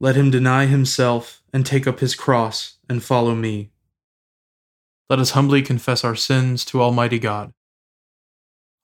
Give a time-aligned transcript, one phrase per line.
[0.00, 3.70] let him deny himself and take up his cross and follow me.
[5.10, 7.52] Let us humbly confess our sins to Almighty God.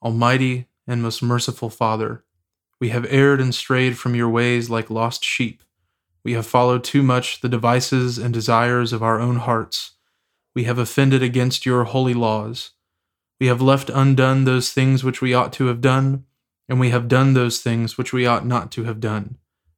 [0.02, 2.24] Almighty and most merciful Father,
[2.80, 5.62] we have erred and strayed from your ways like lost sheep.
[6.24, 9.92] We have followed too much the devices and desires of our own hearts.
[10.54, 12.72] We have offended against your holy laws.
[13.38, 16.24] We have left undone those things which we ought to have done,
[16.68, 19.38] and we have done those things which we ought not to have done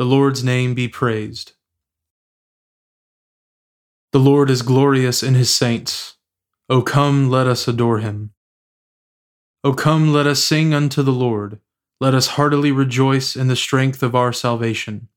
[0.00, 1.52] The Lord's name be praised.
[4.12, 6.16] The Lord is glorious in his saints.
[6.70, 8.30] O come, let us adore him.
[9.62, 11.60] O come, let us sing unto the Lord.
[12.00, 15.08] Let us heartily rejoice in the strength of our salvation.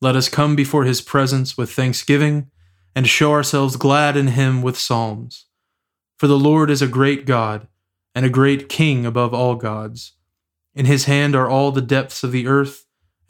[0.00, 2.48] Let us come before his presence with thanksgiving,
[2.94, 5.46] and show ourselves glad in him with psalms.
[6.16, 7.66] For the Lord is a great God,
[8.14, 10.12] and a great King above all gods.
[10.76, 12.81] In his hand are all the depths of the earth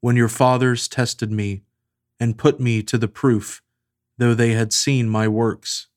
[0.00, 1.62] when your fathers tested me
[2.20, 3.62] and put me to the proof,
[4.16, 5.88] though they had seen my works.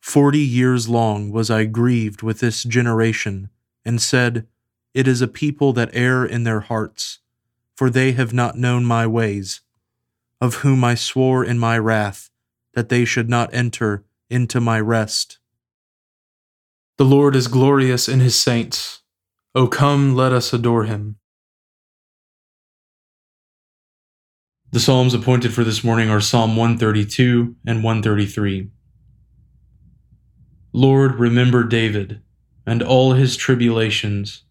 [0.00, 3.50] Forty years long was I grieved with this generation,
[3.84, 4.46] and said,
[4.94, 7.18] It is a people that err in their hearts,
[7.74, 9.60] for they have not known my ways,
[10.40, 12.30] of whom I swore in my wrath
[12.74, 15.38] that they should not enter into my rest.
[16.96, 19.02] The Lord is glorious in his saints.
[19.54, 21.16] O come, let us adore him.
[24.72, 28.70] The Psalms appointed for this morning are Psalm 132 and 133.
[30.72, 32.22] Lord, remember David
[32.64, 34.44] and all his tribulations,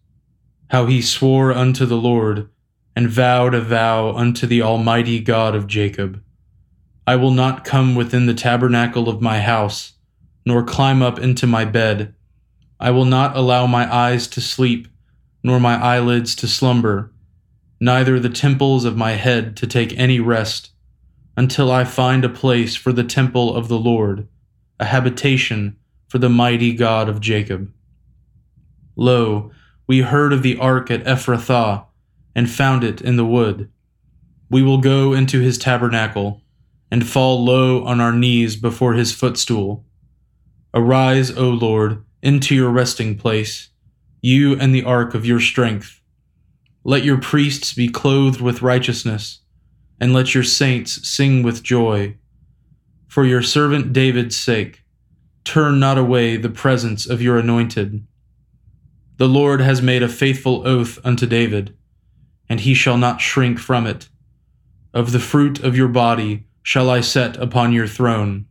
[0.68, 2.50] how he swore unto the Lord
[2.94, 6.22] and vowed a vow unto the Almighty God of Jacob.
[7.06, 9.94] I will not come within the tabernacle of my house,
[10.44, 12.14] nor climb up into my bed.
[12.78, 14.86] I will not allow my eyes to sleep,
[15.42, 17.10] nor my eyelids to slumber
[17.80, 20.70] neither the temples of my head to take any rest,
[21.36, 24.28] until I find a place for the temple of the Lord,
[24.78, 25.76] a habitation
[26.08, 27.72] for the mighty God of Jacob.
[28.96, 29.50] Lo,
[29.86, 31.86] we heard of the ark at Ephrathah,
[32.36, 33.70] and found it in the wood.
[34.50, 36.42] We will go into his tabernacle,
[36.90, 39.84] and fall low on our knees before his footstool.
[40.74, 43.70] Arise, O Lord, into your resting place,
[44.20, 45.99] you and the ark of your strength.
[46.82, 49.40] Let your priests be clothed with righteousness,
[50.00, 52.16] and let your saints sing with joy.
[53.06, 54.82] For your servant David's sake,
[55.44, 58.06] turn not away the presence of your anointed.
[59.18, 61.76] The Lord has made a faithful oath unto David,
[62.48, 64.08] and he shall not shrink from it.
[64.94, 68.46] Of the fruit of your body shall I set upon your throne.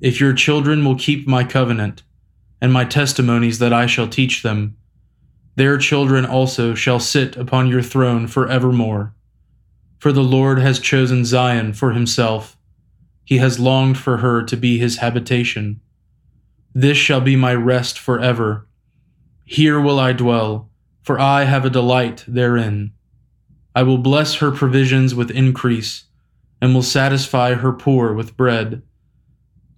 [0.00, 2.02] If your children will keep my covenant,
[2.60, 4.77] and my testimonies that I shall teach them,
[5.58, 9.12] their children also shall sit upon your throne for evermore.
[9.98, 12.56] For the Lord has chosen Zion for himself,
[13.24, 15.80] He has longed for her to be his habitation.
[16.72, 18.68] This shall be my rest forever.
[19.44, 20.70] Here will I dwell,
[21.02, 22.92] for I have a delight therein.
[23.74, 26.04] I will bless her provisions with increase,
[26.62, 28.82] and will satisfy her poor with bread.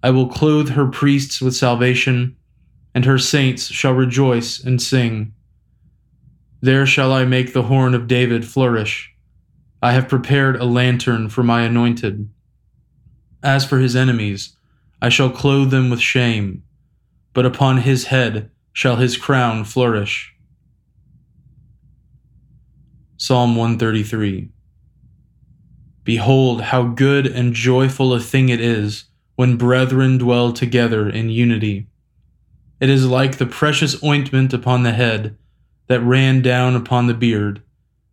[0.03, 2.35] I will clothe her priests with salvation,
[2.93, 5.33] and her saints shall rejoice and sing.
[6.61, 9.11] There shall I make the horn of David flourish.
[9.81, 12.29] I have prepared a lantern for my anointed.
[13.41, 14.55] As for his enemies,
[15.01, 16.61] I shall clothe them with shame,
[17.33, 20.35] but upon his head shall his crown flourish.
[23.17, 24.49] Psalm 133
[26.03, 29.05] Behold, how good and joyful a thing it is
[29.35, 31.87] when brethren dwell together in unity.
[32.79, 35.37] It is like the precious ointment upon the head
[35.91, 37.61] that ran down upon the beard,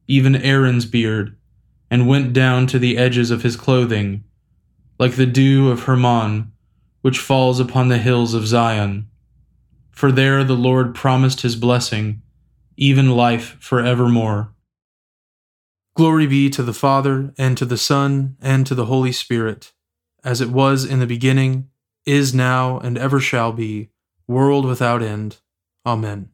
[0.06, 1.36] even Aaron's beard,
[1.90, 4.24] and went down to the edges of his clothing,
[4.98, 6.52] like the dew of Hermon,
[7.00, 9.08] which falls upon the hills of Zion.
[9.92, 12.20] For there the Lord promised his blessing,
[12.76, 14.52] even life for evermore.
[15.94, 19.72] Glory be to the Father, and to the Son, and to the Holy Spirit
[20.24, 21.68] as it was in the beginning,
[22.04, 23.90] is now, and ever shall be,
[24.26, 25.38] world without end.
[25.86, 26.30] Amen.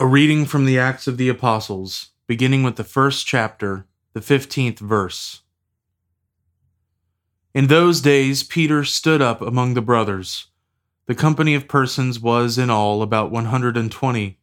[0.00, 4.78] A reading from the Acts of the Apostles, beginning with the first chapter, the fifteenth
[4.78, 5.42] verse.
[7.52, 10.46] In those days, Peter stood up among the brothers.
[11.06, 14.38] The company of persons was in all about 120,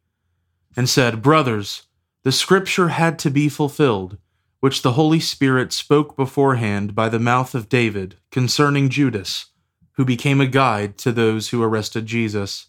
[0.76, 1.84] and said, Brothers,
[2.22, 4.18] the scripture had to be fulfilled
[4.60, 9.46] which the Holy Spirit spoke beforehand by the mouth of David concerning Judas,
[9.92, 12.66] who became a guide to those who arrested Jesus.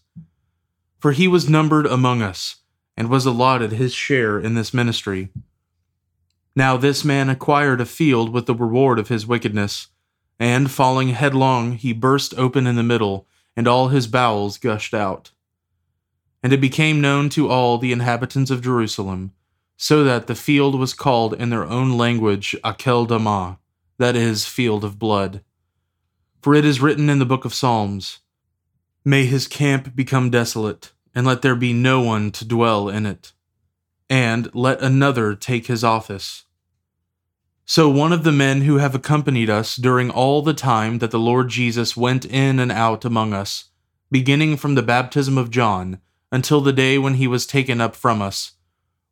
[1.00, 2.62] For he was numbered among us,
[2.98, 5.30] and was allotted his share in this ministry.
[6.56, 9.88] Now this man acquired a field with the reward of his wickedness,
[10.40, 15.32] and falling headlong, he burst open in the middle, and all his bowels gushed out.
[16.42, 19.34] And it became known to all the inhabitants of Jerusalem
[19.78, 23.60] so that the field was called in their own language Akeldama,
[24.00, 25.44] that is, field of blood.
[26.42, 28.20] For it is written in the book of Psalms,
[29.06, 33.34] May his camp become desolate, and let there be no one to dwell in it,
[34.08, 36.44] and let another take his office.
[37.66, 41.18] So one of the men who have accompanied us during all the time that the
[41.18, 43.72] Lord Jesus went in and out among us,
[44.12, 48.22] beginning from the baptism of John until the day when he was taken up from
[48.22, 48.52] us,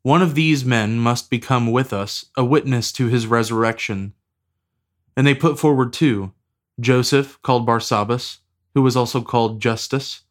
[0.03, 4.13] one of these men must become with us a witness to his resurrection.
[5.17, 6.33] And they put forward two
[6.79, 8.41] Joseph, called Barsabbas,
[8.75, 10.21] who was also called Justus,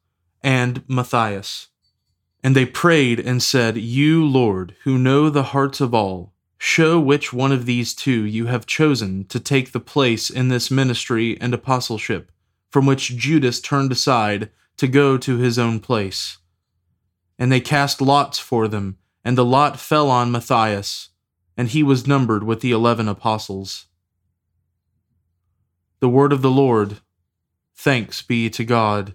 [0.44, 1.68] and Matthias.
[2.44, 7.32] And they prayed and said, You, Lord, who know the hearts of all, show which
[7.32, 11.52] one of these two you have chosen to take the place in this ministry and
[11.52, 12.30] apostleship,
[12.70, 16.38] from which Judas turned aside to go to his own place.
[17.38, 21.08] And they cast lots for them and the lot fell on Matthias,
[21.56, 23.86] and he was numbered with the eleven apostles.
[26.00, 26.98] The word of the Lord.
[27.74, 29.14] Thanks be to God.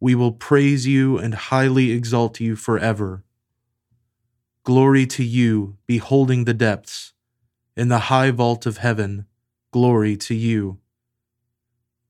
[0.00, 3.24] We will praise you and highly exalt you forever.
[4.64, 7.12] Glory to you, beholding the depths.
[7.76, 9.26] In the high vault of heaven,
[9.72, 10.78] glory to you.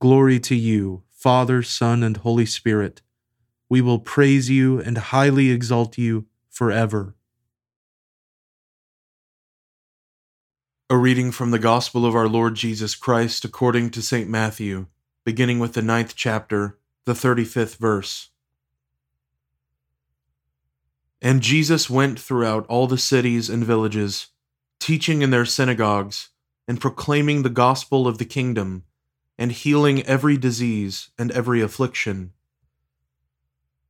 [0.00, 3.02] Glory to you, Father, Son, and Holy Spirit
[3.68, 7.14] we will praise you and highly exalt you forever.
[10.90, 14.28] A reading from the Gospel of our Lord Jesus Christ according to St.
[14.28, 14.86] Matthew,
[15.24, 18.28] beginning with the ninth chapter, the thirty fifth verse.
[21.22, 24.26] And Jesus went throughout all the cities and villages,
[24.78, 26.28] teaching in their synagogues,
[26.68, 28.84] and proclaiming the gospel of the kingdom,
[29.38, 32.34] and healing every disease and every affliction.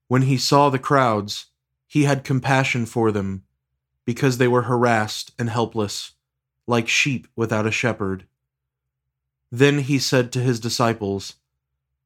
[0.06, 1.46] When he saw the crowds,
[1.88, 3.42] he had compassion for them,
[4.04, 6.12] because they were harassed and helpless,
[6.68, 8.26] like sheep without a shepherd.
[9.50, 11.34] Then he said to his disciples,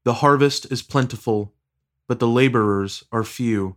[0.05, 1.55] The harvest is plentiful,
[2.09, 3.77] but the laborers are few.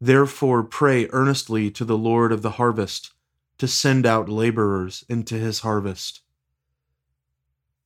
[0.00, 3.12] Therefore, pray earnestly to the Lord of the harvest
[3.58, 6.22] to send out laborers into his harvest.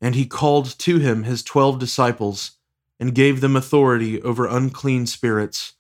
[0.00, 2.52] And he called to him his twelve disciples,
[3.00, 5.72] and gave them authority over unclean spirits,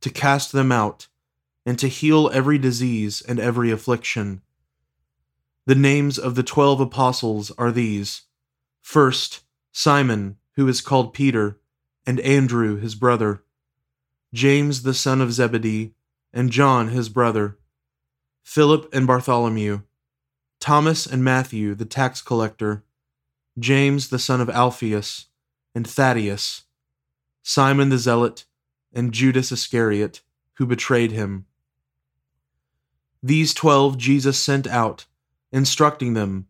[0.00, 1.06] to cast them out,
[1.64, 4.42] and to heal every disease and every affliction.
[5.64, 8.22] The names of the twelve apostles are these
[8.82, 9.42] First,
[9.72, 11.58] Simon, who is called Peter,
[12.06, 13.42] and Andrew his brother,
[14.32, 15.92] James the son of Zebedee,
[16.32, 17.58] and John his brother,
[18.42, 19.82] Philip and Bartholomew,
[20.60, 22.84] Thomas and Matthew the tax collector,
[23.58, 25.26] James the son of Alphaeus,
[25.74, 26.62] and Thaddeus,
[27.42, 28.44] Simon the Zealot,
[28.92, 30.22] and Judas Iscariot,
[30.54, 31.46] who betrayed him.
[33.22, 35.06] These twelve Jesus sent out,
[35.52, 36.46] instructing them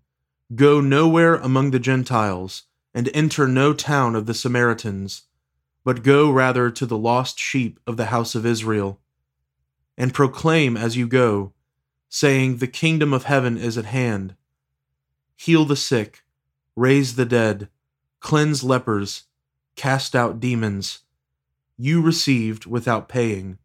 [0.54, 2.64] Go nowhere among the Gentiles,
[2.96, 5.24] and enter no town of the Samaritans,
[5.84, 8.98] but go rather to the lost sheep of the house of Israel.
[9.98, 11.52] And proclaim as you go,
[12.08, 14.34] saying, The kingdom of heaven is at hand.
[15.36, 16.22] Heal the sick
[16.74, 17.68] raise the dead,
[18.20, 19.24] cleanse lepers,
[19.76, 21.00] cast out demons.
[21.76, 23.58] You received without paying,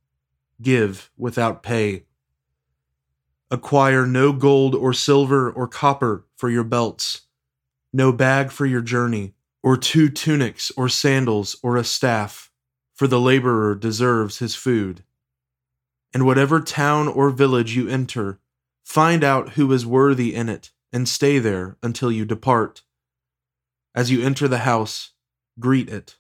[0.62, 2.04] give without pay.
[3.50, 7.22] Acquire no gold or silver or copper for your belts,
[7.94, 9.34] no bag for your journey,
[9.64, 12.52] or two tunics or sandals or a staff,
[12.94, 15.04] for the laborer deserves his food.
[16.14, 18.40] And whatever town or village you enter,
[18.84, 22.84] find out who is worthy in it, and stay there until you depart.
[23.96, 25.12] As you enter the house,
[25.60, 26.18] greet it.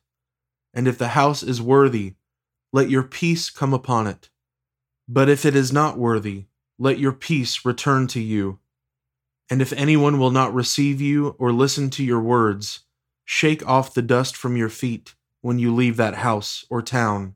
[0.74, 2.16] And if the house is worthy,
[2.72, 4.30] let your peace come upon it.
[5.10, 6.46] But if it is not worthy,
[6.80, 8.60] let your peace return to you.
[9.52, 12.80] And if anyone will not receive you or listen to your words,
[13.26, 17.36] shake off the dust from your feet when you leave that house or town.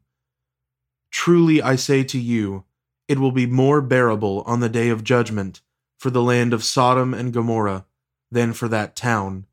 [1.12, 2.63] Truly I say to you,
[3.10, 5.60] it will be more bearable on the day of judgment
[5.98, 7.86] for the land of Sodom and Gomorrah
[8.31, 9.45] than for that town.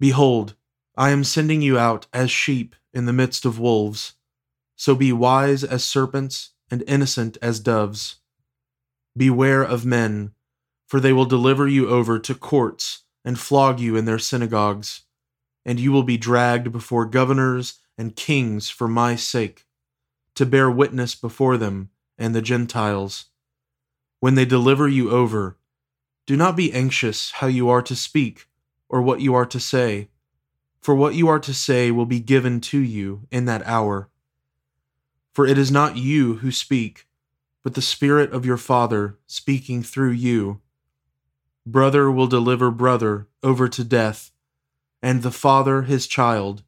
[0.00, 0.56] Behold,
[0.96, 4.14] I am sending you out as sheep in the midst of wolves.
[4.74, 8.16] So be wise as serpents and innocent as doves.
[9.16, 10.32] Beware of men,
[10.86, 15.02] for they will deliver you over to courts and flog you in their synagogues,
[15.64, 19.66] and you will be dragged before governors and kings for my sake,
[20.34, 23.26] to bear witness before them and the Gentiles.
[24.20, 25.58] When they deliver you over,
[26.26, 28.46] do not be anxious how you are to speak
[28.88, 30.08] or what you are to say,
[30.80, 34.08] for what you are to say will be given to you in that hour.
[35.32, 37.06] For it is not you who speak,
[37.62, 40.60] but the Spirit of your Father speaking through you.
[41.66, 44.30] Brother will deliver brother over to death,
[45.02, 46.62] and the father his child,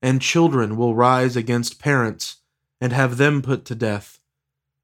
[0.00, 2.36] and children will rise against parents
[2.80, 4.20] and have them put to death,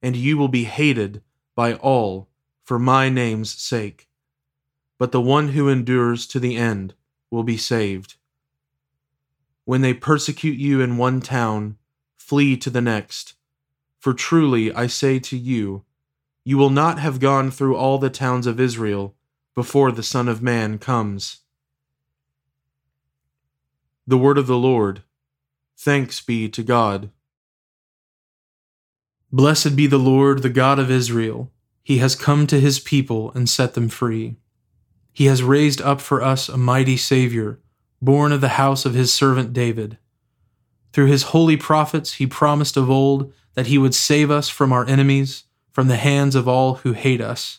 [0.03, 1.23] and you will be hated
[1.57, 2.29] by all
[2.63, 4.09] for my name's sake
[4.99, 6.95] but the one who endures to the end
[7.31, 8.17] will be saved.
[9.65, 11.79] When they persecute you in one town,
[12.17, 13.35] flee to the next.
[14.01, 15.85] For truly I say to you,
[16.45, 19.15] you will not have gone through all the towns of Israel
[19.59, 21.39] before the Son of Man comes.
[24.07, 25.03] The Word of the Lord.
[25.77, 27.11] Thanks be to God.
[29.33, 31.51] Blessed be the Lord, the God of Israel.
[31.83, 34.37] He has come to his people and set them free.
[35.13, 37.59] He has raised up for us a mighty Savior,
[38.01, 39.99] born of the house of his servant David.
[40.93, 44.87] Through his holy prophets, he promised of old that he would save us from our
[44.87, 47.59] enemies, from the hands of all who hate us.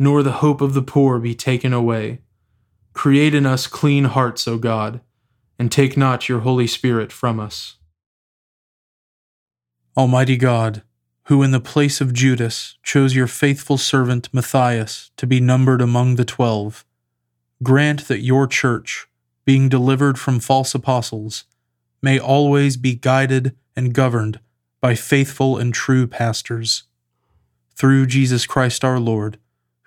[0.00, 2.22] nor the hope of the poor be taken away.
[2.94, 5.02] Create in us clean hearts, O God,
[5.58, 7.76] and take not your Holy Spirit from us.
[9.96, 10.82] Almighty God,
[11.24, 16.16] who in the place of Judas chose your faithful servant Matthias to be numbered among
[16.16, 16.86] the twelve,
[17.62, 19.06] grant that your church,
[19.44, 21.44] being delivered from false apostles,
[22.02, 24.40] may always be guided and governed
[24.80, 26.84] by faithful and true pastors.
[27.76, 29.38] Through Jesus Christ our Lord,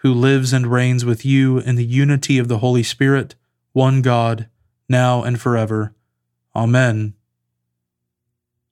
[0.03, 3.35] who lives and reigns with you in the unity of the Holy Spirit,
[3.71, 4.49] one God,
[4.89, 5.95] now and forever.
[6.53, 7.13] Amen.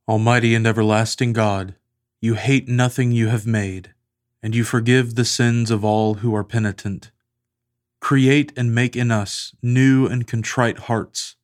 [0.10, 1.76] Almighty and everlasting God,
[2.20, 3.94] you hate nothing you have made,
[4.44, 7.12] and you forgive the sins of all who are penitent.
[8.02, 11.38] Create and make in us new and contrite hearts,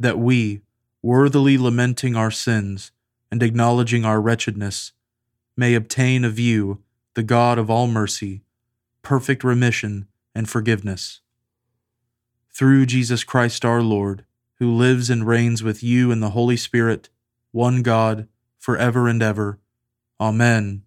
[0.00, 0.62] that we,
[1.02, 2.90] worthily lamenting our sins
[3.30, 4.92] and acknowledging our wretchedness,
[5.58, 8.40] may obtain of you, the God of all mercy,
[9.06, 11.20] perfect remission and forgiveness.
[12.52, 14.24] Through Jesus Christ our Lord,
[14.58, 17.08] who lives and reigns with you in the Holy Spirit,
[17.52, 18.26] one God,
[18.58, 19.60] for ever and ever.
[20.18, 20.82] Amen.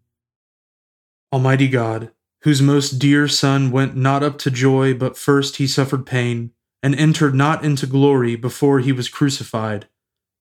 [1.31, 6.05] Almighty God, whose most dear Son went not up to joy, but first he suffered
[6.05, 6.51] pain,
[6.83, 9.87] and entered not into glory before he was crucified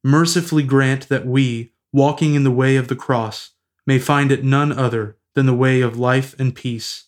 [0.03, 3.53] mercifully grant that we, walking in the way of the cross,
[3.87, 7.08] may find it none other than the way of life and peace.